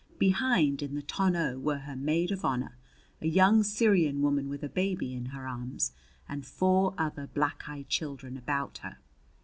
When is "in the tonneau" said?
0.81-1.59